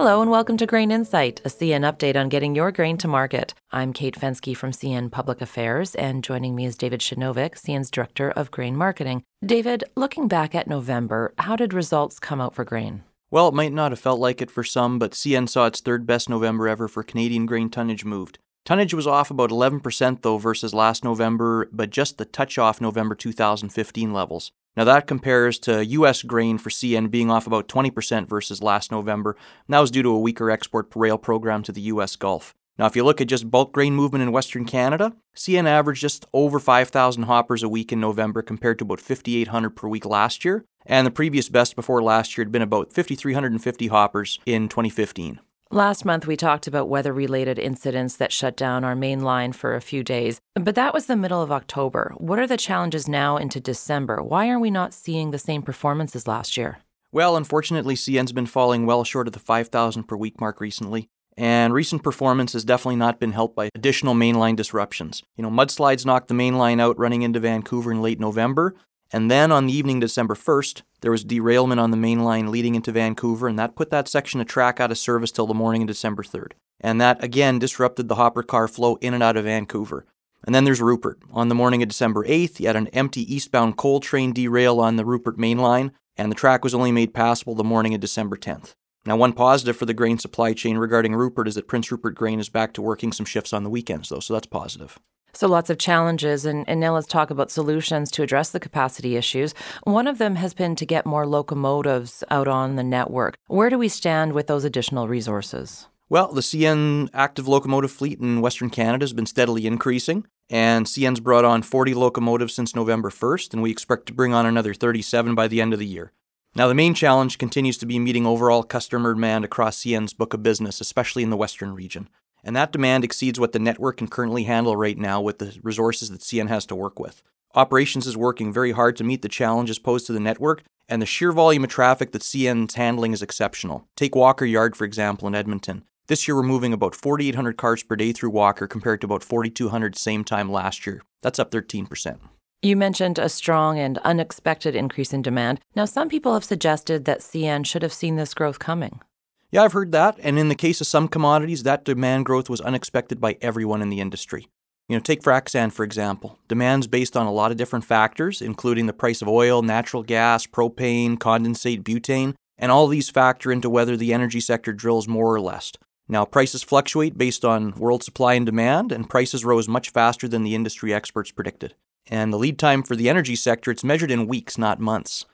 Hello 0.00 0.22
and 0.22 0.30
welcome 0.30 0.56
to 0.58 0.64
Grain 0.64 0.92
Insight, 0.92 1.40
a 1.44 1.48
CN 1.48 1.80
update 1.80 2.14
on 2.14 2.28
getting 2.28 2.54
your 2.54 2.70
grain 2.70 2.98
to 2.98 3.08
market. 3.08 3.52
I'm 3.72 3.92
Kate 3.92 4.14
Fensky 4.14 4.56
from 4.56 4.70
CN 4.70 5.10
Public 5.10 5.40
Affairs, 5.40 5.96
and 5.96 6.22
joining 6.22 6.54
me 6.54 6.66
is 6.66 6.76
David 6.76 7.00
Shinovic, 7.00 7.56
CN's 7.56 7.90
Director 7.90 8.30
of 8.30 8.52
Grain 8.52 8.76
Marketing. 8.76 9.24
David, 9.44 9.82
looking 9.96 10.28
back 10.28 10.54
at 10.54 10.68
November, 10.68 11.34
how 11.38 11.56
did 11.56 11.74
results 11.74 12.20
come 12.20 12.40
out 12.40 12.54
for 12.54 12.64
grain? 12.64 13.02
Well, 13.32 13.48
it 13.48 13.54
might 13.54 13.72
not 13.72 13.90
have 13.90 13.98
felt 13.98 14.20
like 14.20 14.40
it 14.40 14.52
for 14.52 14.62
some, 14.62 15.00
but 15.00 15.14
CN 15.14 15.48
saw 15.48 15.66
its 15.66 15.80
third 15.80 16.06
best 16.06 16.28
November 16.28 16.68
ever 16.68 16.86
for 16.86 17.02
Canadian 17.02 17.44
grain 17.44 17.68
tonnage 17.68 18.04
moved. 18.04 18.38
Tonnage 18.64 18.94
was 18.94 19.08
off 19.08 19.32
about 19.32 19.50
11% 19.50 20.22
though 20.22 20.38
versus 20.38 20.72
last 20.72 21.02
November, 21.02 21.68
but 21.72 21.90
just 21.90 22.18
the 22.18 22.24
touch 22.24 22.56
off 22.56 22.80
November 22.80 23.16
2015 23.16 24.12
levels. 24.12 24.52
Now, 24.78 24.84
that 24.84 25.08
compares 25.08 25.58
to 25.60 25.84
U.S. 25.84 26.22
grain 26.22 26.56
for 26.56 26.70
CN 26.70 27.10
being 27.10 27.32
off 27.32 27.48
about 27.48 27.66
20% 27.66 28.28
versus 28.28 28.62
last 28.62 28.92
November, 28.92 29.32
and 29.66 29.74
that 29.74 29.80
was 29.80 29.90
due 29.90 30.04
to 30.04 30.10
a 30.10 30.20
weaker 30.20 30.52
export 30.52 30.86
rail 30.94 31.18
program 31.18 31.64
to 31.64 31.72
the 31.72 31.80
U.S. 31.80 32.14
Gulf. 32.14 32.54
Now, 32.78 32.86
if 32.86 32.94
you 32.94 33.02
look 33.02 33.20
at 33.20 33.26
just 33.26 33.50
bulk 33.50 33.72
grain 33.72 33.96
movement 33.96 34.22
in 34.22 34.30
Western 34.30 34.64
Canada, 34.64 35.16
CN 35.34 35.66
averaged 35.66 36.00
just 36.00 36.26
over 36.32 36.60
5,000 36.60 37.24
hoppers 37.24 37.64
a 37.64 37.68
week 37.68 37.90
in 37.90 37.98
November 37.98 38.40
compared 38.40 38.78
to 38.78 38.84
about 38.84 39.00
5,800 39.00 39.70
per 39.70 39.88
week 39.88 40.06
last 40.06 40.44
year, 40.44 40.64
and 40.86 41.04
the 41.04 41.10
previous 41.10 41.48
best 41.48 41.74
before 41.74 42.00
last 42.00 42.38
year 42.38 42.44
had 42.44 42.52
been 42.52 42.62
about 42.62 42.92
5,350 42.92 43.88
hoppers 43.88 44.38
in 44.46 44.68
2015. 44.68 45.40
Last 45.70 46.06
month, 46.06 46.26
we 46.26 46.34
talked 46.34 46.66
about 46.66 46.88
weather 46.88 47.12
related 47.12 47.58
incidents 47.58 48.16
that 48.16 48.32
shut 48.32 48.56
down 48.56 48.84
our 48.84 48.96
main 48.96 49.20
line 49.20 49.52
for 49.52 49.74
a 49.74 49.82
few 49.82 50.02
days, 50.02 50.40
but 50.54 50.74
that 50.76 50.94
was 50.94 51.04
the 51.04 51.14
middle 51.14 51.42
of 51.42 51.52
October. 51.52 52.14
What 52.16 52.38
are 52.38 52.46
the 52.46 52.56
challenges 52.56 53.06
now 53.06 53.36
into 53.36 53.60
December? 53.60 54.22
Why 54.22 54.48
are 54.48 54.58
we 54.58 54.70
not 54.70 54.94
seeing 54.94 55.30
the 55.30 55.38
same 55.38 55.60
performance 55.60 56.16
as 56.16 56.26
last 56.26 56.56
year? 56.56 56.78
Well, 57.12 57.36
unfortunately, 57.36 57.96
CN's 57.96 58.32
been 58.32 58.46
falling 58.46 58.86
well 58.86 59.04
short 59.04 59.26
of 59.26 59.34
the 59.34 59.40
5,000 59.40 60.04
per 60.04 60.16
week 60.16 60.40
mark 60.40 60.58
recently, 60.58 61.10
and 61.36 61.74
recent 61.74 62.02
performance 62.02 62.54
has 62.54 62.64
definitely 62.64 62.96
not 62.96 63.20
been 63.20 63.32
helped 63.32 63.54
by 63.54 63.68
additional 63.74 64.14
mainline 64.14 64.56
disruptions. 64.56 65.22
You 65.36 65.42
know, 65.42 65.50
mudslides 65.50 66.06
knocked 66.06 66.28
the 66.28 66.34
main 66.34 66.56
line 66.56 66.80
out 66.80 66.98
running 66.98 67.20
into 67.20 67.40
Vancouver 67.40 67.92
in 67.92 68.00
late 68.00 68.18
November, 68.18 68.74
and 69.10 69.30
then 69.30 69.52
on 69.52 69.66
the 69.66 69.74
evening 69.74 70.00
December 70.00 70.34
1st, 70.34 70.80
there 71.00 71.10
was 71.10 71.24
derailment 71.24 71.80
on 71.80 71.90
the 71.90 71.96
main 71.96 72.24
line 72.24 72.50
leading 72.50 72.74
into 72.74 72.92
Vancouver, 72.92 73.48
and 73.48 73.58
that 73.58 73.76
put 73.76 73.90
that 73.90 74.08
section 74.08 74.40
of 74.40 74.46
track 74.46 74.80
out 74.80 74.90
of 74.90 74.98
service 74.98 75.30
till 75.30 75.46
the 75.46 75.54
morning 75.54 75.82
of 75.82 75.88
December 75.88 76.22
3rd. 76.22 76.52
And 76.80 77.00
that 77.00 77.22
again 77.22 77.58
disrupted 77.58 78.08
the 78.08 78.16
hopper 78.16 78.42
car 78.42 78.68
flow 78.68 78.96
in 78.96 79.14
and 79.14 79.22
out 79.22 79.36
of 79.36 79.44
Vancouver. 79.44 80.06
And 80.44 80.54
then 80.54 80.64
there's 80.64 80.80
Rupert. 80.80 81.18
On 81.32 81.48
the 81.48 81.54
morning 81.54 81.82
of 81.82 81.88
December 81.88 82.24
8th, 82.24 82.60
you 82.60 82.66
had 82.66 82.76
an 82.76 82.86
empty 82.88 83.34
eastbound 83.34 83.76
coal 83.76 84.00
train 84.00 84.32
derail 84.32 84.80
on 84.80 84.96
the 84.96 85.04
Rupert 85.04 85.38
main 85.38 85.58
line, 85.58 85.92
and 86.16 86.30
the 86.30 86.36
track 86.36 86.62
was 86.62 86.74
only 86.74 86.92
made 86.92 87.14
passable 87.14 87.54
the 87.54 87.64
morning 87.64 87.94
of 87.94 88.00
December 88.00 88.36
10th. 88.36 88.74
Now, 89.04 89.16
one 89.16 89.32
positive 89.32 89.76
for 89.76 89.86
the 89.86 89.94
grain 89.94 90.18
supply 90.18 90.52
chain 90.52 90.76
regarding 90.76 91.14
Rupert 91.14 91.48
is 91.48 91.54
that 91.54 91.68
Prince 91.68 91.90
Rupert 91.90 92.14
Grain 92.14 92.40
is 92.40 92.48
back 92.48 92.72
to 92.74 92.82
working 92.82 93.12
some 93.12 93.24
shifts 93.26 93.52
on 93.52 93.64
the 93.64 93.70
weekends, 93.70 94.10
though, 94.10 94.20
so 94.20 94.34
that's 94.34 94.46
positive. 94.46 94.98
So, 95.38 95.46
lots 95.46 95.70
of 95.70 95.78
challenges, 95.78 96.44
and, 96.44 96.68
and 96.68 96.80
now 96.80 96.94
let's 96.94 97.06
talk 97.06 97.30
about 97.30 97.52
solutions 97.52 98.10
to 98.10 98.24
address 98.24 98.50
the 98.50 98.58
capacity 98.58 99.14
issues. 99.14 99.54
One 99.84 100.08
of 100.08 100.18
them 100.18 100.34
has 100.34 100.52
been 100.52 100.74
to 100.74 100.84
get 100.84 101.06
more 101.06 101.28
locomotives 101.28 102.24
out 102.28 102.48
on 102.48 102.74
the 102.74 102.82
network. 102.82 103.36
Where 103.46 103.70
do 103.70 103.78
we 103.78 103.88
stand 103.88 104.32
with 104.32 104.48
those 104.48 104.64
additional 104.64 105.06
resources? 105.06 105.86
Well, 106.08 106.32
the 106.32 106.40
CN 106.40 107.08
active 107.14 107.46
locomotive 107.46 107.92
fleet 107.92 108.18
in 108.18 108.40
Western 108.40 108.68
Canada 108.68 109.04
has 109.04 109.12
been 109.12 109.26
steadily 109.26 109.64
increasing, 109.64 110.26
and 110.50 110.86
CN's 110.86 111.20
brought 111.20 111.44
on 111.44 111.62
40 111.62 111.94
locomotives 111.94 112.52
since 112.52 112.74
November 112.74 113.08
1st, 113.08 113.52
and 113.52 113.62
we 113.62 113.70
expect 113.70 114.06
to 114.06 114.12
bring 114.12 114.34
on 114.34 114.44
another 114.44 114.74
37 114.74 115.36
by 115.36 115.46
the 115.46 115.60
end 115.60 115.72
of 115.72 115.78
the 115.78 115.86
year. 115.86 116.10
Now, 116.56 116.66
the 116.66 116.74
main 116.74 116.94
challenge 116.94 117.38
continues 117.38 117.78
to 117.78 117.86
be 117.86 118.00
meeting 118.00 118.26
overall 118.26 118.64
customer 118.64 119.14
demand 119.14 119.44
across 119.44 119.78
CN's 119.78 120.14
book 120.14 120.34
of 120.34 120.42
business, 120.42 120.80
especially 120.80 121.22
in 121.22 121.30
the 121.30 121.36
Western 121.36 121.76
region. 121.76 122.08
And 122.48 122.56
that 122.56 122.72
demand 122.72 123.04
exceeds 123.04 123.38
what 123.38 123.52
the 123.52 123.58
network 123.58 123.98
can 123.98 124.08
currently 124.08 124.44
handle 124.44 124.74
right 124.74 124.96
now 124.96 125.20
with 125.20 125.36
the 125.36 125.60
resources 125.62 126.08
that 126.08 126.22
CN 126.22 126.48
has 126.48 126.64
to 126.64 126.74
work 126.74 126.98
with. 126.98 127.22
Operations 127.54 128.06
is 128.06 128.16
working 128.16 128.54
very 128.54 128.72
hard 128.72 128.96
to 128.96 129.04
meet 129.04 129.20
the 129.20 129.28
challenges 129.28 129.78
posed 129.78 130.06
to 130.06 130.14
the 130.14 130.18
network, 130.18 130.62
and 130.88 131.02
the 131.02 131.04
sheer 131.04 131.30
volume 131.30 131.64
of 131.64 131.68
traffic 131.68 132.12
that 132.12 132.22
CN's 132.22 132.72
handling 132.72 133.12
is 133.12 133.20
exceptional. 133.20 133.86
Take 133.96 134.16
Walker 134.16 134.46
Yard, 134.46 134.76
for 134.76 134.86
example, 134.86 135.28
in 135.28 135.34
Edmonton. 135.34 135.84
This 136.06 136.26
year, 136.26 136.36
we're 136.36 136.42
moving 136.42 136.72
about 136.72 136.94
4,800 136.94 137.58
cars 137.58 137.82
per 137.82 137.96
day 137.96 138.12
through 138.12 138.30
Walker 138.30 138.66
compared 138.66 139.02
to 139.02 139.04
about 139.04 139.22
4,200 139.22 139.94
same 139.94 140.24
time 140.24 140.50
last 140.50 140.86
year. 140.86 141.02
That's 141.20 141.38
up 141.38 141.50
13%. 141.50 142.18
You 142.62 142.76
mentioned 142.76 143.18
a 143.18 143.28
strong 143.28 143.78
and 143.78 143.98
unexpected 143.98 144.74
increase 144.74 145.12
in 145.12 145.20
demand. 145.20 145.60
Now, 145.76 145.84
some 145.84 146.08
people 146.08 146.32
have 146.32 146.44
suggested 146.44 147.04
that 147.04 147.20
CN 147.20 147.66
should 147.66 147.82
have 147.82 147.92
seen 147.92 148.16
this 148.16 148.32
growth 148.32 148.58
coming. 148.58 149.02
Yeah, 149.50 149.62
I've 149.62 149.72
heard 149.72 149.92
that. 149.92 150.18
And 150.22 150.38
in 150.38 150.48
the 150.48 150.54
case 150.54 150.80
of 150.80 150.86
some 150.86 151.08
commodities, 151.08 151.62
that 151.62 151.84
demand 151.84 152.26
growth 152.26 152.50
was 152.50 152.60
unexpected 152.60 153.20
by 153.20 153.38
everyone 153.40 153.80
in 153.80 153.88
the 153.88 154.00
industry. 154.00 154.48
You 154.88 154.96
know, 154.96 155.00
take 155.00 155.22
frac 155.22 155.48
sand, 155.48 155.74
for 155.74 155.84
example. 155.84 156.38
Demand's 156.48 156.86
based 156.86 157.16
on 157.16 157.26
a 157.26 157.32
lot 157.32 157.50
of 157.50 157.56
different 157.56 157.84
factors, 157.84 158.40
including 158.40 158.86
the 158.86 158.92
price 158.92 159.22
of 159.22 159.28
oil, 159.28 159.62
natural 159.62 160.02
gas, 160.02 160.46
propane, 160.46 161.16
condensate, 161.18 161.82
butane, 161.82 162.34
and 162.58 162.72
all 162.72 162.86
these 162.86 163.10
factor 163.10 163.52
into 163.52 163.70
whether 163.70 163.96
the 163.96 164.12
energy 164.12 164.40
sector 164.40 164.72
drills 164.72 165.06
more 165.06 165.34
or 165.34 165.40
less. 165.40 165.72
Now, 166.08 166.24
prices 166.24 166.62
fluctuate 166.62 167.18
based 167.18 167.44
on 167.44 167.72
world 167.72 168.02
supply 168.02 168.34
and 168.34 168.46
demand, 168.46 168.92
and 168.92 169.10
prices 169.10 169.44
rose 169.44 169.68
much 169.68 169.90
faster 169.90 170.26
than 170.26 170.42
the 170.42 170.54
industry 170.54 170.92
experts 170.94 171.30
predicted. 171.30 171.74
And 172.06 172.32
the 172.32 172.38
lead 172.38 172.58
time 172.58 172.82
for 172.82 172.96
the 172.96 173.10
energy 173.10 173.36
sector, 173.36 173.70
it's 173.70 173.84
measured 173.84 174.10
in 174.10 174.26
weeks, 174.26 174.56
not 174.56 174.80
months. 174.80 175.26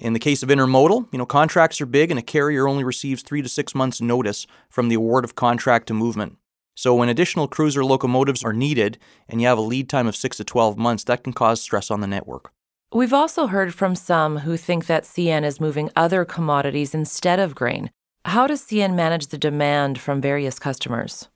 In 0.00 0.14
the 0.14 0.18
case 0.18 0.42
of 0.42 0.48
intermodal, 0.48 1.06
you 1.12 1.18
know, 1.18 1.26
contracts 1.26 1.78
are 1.78 1.86
big 1.86 2.10
and 2.10 2.18
a 2.18 2.22
carrier 2.22 2.66
only 2.66 2.82
receives 2.82 3.22
3 3.22 3.42
to 3.42 3.50
6 3.50 3.74
months 3.74 4.00
notice 4.00 4.46
from 4.70 4.88
the 4.88 4.94
award 4.94 5.26
of 5.26 5.34
contract 5.34 5.88
to 5.88 5.94
movement. 5.94 6.38
So 6.74 6.94
when 6.94 7.10
additional 7.10 7.46
cruiser 7.46 7.84
locomotives 7.84 8.42
are 8.42 8.54
needed 8.54 8.96
and 9.28 9.42
you 9.42 9.46
have 9.46 9.58
a 9.58 9.60
lead 9.60 9.90
time 9.90 10.06
of 10.06 10.16
6 10.16 10.38
to 10.38 10.44
12 10.44 10.78
months, 10.78 11.04
that 11.04 11.22
can 11.22 11.34
cause 11.34 11.60
stress 11.60 11.90
on 11.90 12.00
the 12.00 12.06
network. 12.06 12.50
We've 12.94 13.12
also 13.12 13.48
heard 13.48 13.74
from 13.74 13.94
some 13.94 14.38
who 14.38 14.56
think 14.56 14.86
that 14.86 15.04
CN 15.04 15.44
is 15.44 15.60
moving 15.60 15.90
other 15.94 16.24
commodities 16.24 16.94
instead 16.94 17.38
of 17.38 17.54
grain. 17.54 17.90
How 18.24 18.46
does 18.46 18.62
CN 18.62 18.94
manage 18.94 19.26
the 19.26 19.36
demand 19.36 20.00
from 20.00 20.22
various 20.22 20.58
customers? 20.58 21.28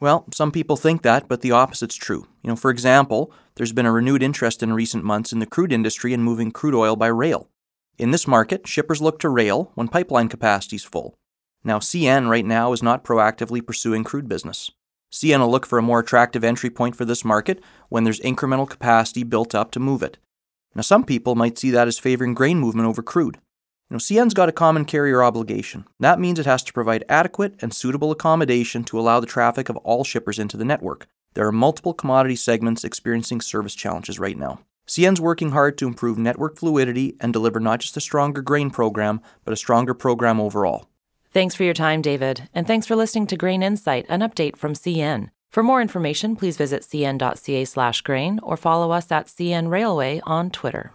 Well, 0.00 0.24
some 0.32 0.52
people 0.52 0.76
think 0.76 1.02
that, 1.02 1.26
but 1.26 1.40
the 1.40 1.50
opposite's 1.50 1.96
true. 1.96 2.28
You 2.44 2.50
know, 2.50 2.56
for 2.56 2.70
example, 2.70 3.32
there's 3.56 3.72
been 3.72 3.86
a 3.86 3.92
renewed 3.92 4.22
interest 4.22 4.62
in 4.62 4.72
recent 4.72 5.02
months 5.02 5.32
in 5.32 5.40
the 5.40 5.46
crude 5.46 5.72
industry 5.72 6.12
in 6.12 6.22
moving 6.22 6.52
crude 6.52 6.76
oil 6.76 6.94
by 6.94 7.08
rail. 7.08 7.48
In 7.96 8.10
this 8.10 8.26
market, 8.26 8.66
shippers 8.66 9.00
look 9.00 9.20
to 9.20 9.28
rail 9.28 9.70
when 9.74 9.86
pipeline 9.86 10.28
capacity 10.28 10.76
is 10.76 10.84
full. 10.84 11.14
Now, 11.62 11.78
CN 11.78 12.28
right 12.28 12.44
now 12.44 12.72
is 12.72 12.82
not 12.82 13.04
proactively 13.04 13.64
pursuing 13.64 14.02
crude 14.02 14.28
business. 14.28 14.70
CN 15.12 15.38
will 15.38 15.50
look 15.50 15.64
for 15.64 15.78
a 15.78 15.82
more 15.82 16.00
attractive 16.00 16.42
entry 16.42 16.70
point 16.70 16.96
for 16.96 17.04
this 17.04 17.24
market 17.24 17.62
when 17.88 18.02
there's 18.02 18.18
incremental 18.20 18.68
capacity 18.68 19.22
built 19.22 19.54
up 19.54 19.70
to 19.70 19.80
move 19.80 20.02
it. 20.02 20.18
Now, 20.74 20.82
some 20.82 21.04
people 21.04 21.36
might 21.36 21.56
see 21.56 21.70
that 21.70 21.86
as 21.86 22.00
favoring 22.00 22.34
grain 22.34 22.58
movement 22.58 22.88
over 22.88 23.00
crude. 23.00 23.38
You 23.90 23.94
know, 23.94 23.98
CN's 23.98 24.34
got 24.34 24.48
a 24.48 24.52
common 24.52 24.86
carrier 24.86 25.22
obligation. 25.22 25.84
That 26.00 26.18
means 26.18 26.40
it 26.40 26.46
has 26.46 26.64
to 26.64 26.72
provide 26.72 27.04
adequate 27.08 27.54
and 27.60 27.72
suitable 27.72 28.10
accommodation 28.10 28.82
to 28.84 28.98
allow 28.98 29.20
the 29.20 29.26
traffic 29.26 29.68
of 29.68 29.76
all 29.78 30.02
shippers 30.02 30.40
into 30.40 30.56
the 30.56 30.64
network. 30.64 31.06
There 31.34 31.46
are 31.46 31.52
multiple 31.52 31.94
commodity 31.94 32.36
segments 32.36 32.82
experiencing 32.82 33.40
service 33.40 33.74
challenges 33.76 34.18
right 34.18 34.36
now. 34.36 34.60
CN's 34.86 35.20
working 35.20 35.50
hard 35.50 35.78
to 35.78 35.86
improve 35.86 36.18
network 36.18 36.56
fluidity 36.56 37.16
and 37.20 37.32
deliver 37.32 37.60
not 37.60 37.80
just 37.80 37.96
a 37.96 38.00
stronger 38.00 38.42
grain 38.42 38.70
program, 38.70 39.20
but 39.44 39.52
a 39.52 39.56
stronger 39.56 39.94
program 39.94 40.40
overall. 40.40 40.86
Thanks 41.32 41.54
for 41.54 41.64
your 41.64 41.74
time, 41.74 42.00
David, 42.00 42.48
and 42.54 42.66
thanks 42.66 42.86
for 42.86 42.94
listening 42.94 43.26
to 43.28 43.36
Grain 43.36 43.62
Insight, 43.62 44.06
an 44.08 44.20
update 44.20 44.56
from 44.56 44.74
CN. 44.74 45.30
For 45.50 45.62
more 45.62 45.80
information, 45.80 46.36
please 46.36 46.56
visit 46.56 46.82
cn.ca/grain 46.82 48.40
or 48.42 48.56
follow 48.56 48.90
us 48.90 49.10
at 49.10 49.26
CN 49.26 49.68
Railway 49.68 50.20
on 50.24 50.50
Twitter. 50.50 50.92